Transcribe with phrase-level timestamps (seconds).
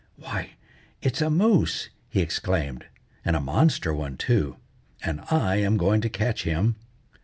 [0.15, 0.53] "Why,
[1.03, 2.85] it's a moose!" he exclaimed;
[3.23, 4.55] "and a monster one, too.
[5.03, 6.75] And I'm going to catch him."